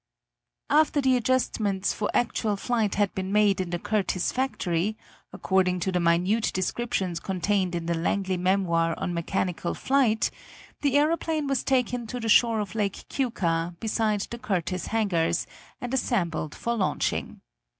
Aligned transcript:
After 0.71 0.99
the 0.99 1.15
adjustments 1.15 1.93
for 1.93 2.09
actual 2.11 2.55
flight 2.57 2.95
had 2.95 3.13
been 3.13 3.31
made 3.31 3.61
in 3.61 3.69
the 3.69 3.77
Curtiss 3.77 4.31
factory, 4.31 4.97
according 5.31 5.79
to 5.81 5.91
the 5.91 5.99
minute 5.99 6.49
descriptions 6.55 7.19
contained 7.19 7.75
in 7.75 7.85
the 7.85 7.93
Langley 7.93 8.35
Memoir 8.35 8.95
on 8.97 9.13
Mechanical 9.13 9.75
Flight, 9.75 10.31
the 10.81 10.97
aeroplane 10.97 11.45
was 11.45 11.63
taken 11.63 12.07
to 12.07 12.19
the 12.19 12.29
shore 12.29 12.61
of 12.61 12.73
Lake 12.73 13.05
Keuka, 13.09 13.75
beside 13.79 14.21
the 14.21 14.39
Curtiss 14.39 14.87
hangars, 14.87 15.45
and 15.79 15.93
assembled 15.93 16.55
for 16.55 16.73
launching. 16.75 17.41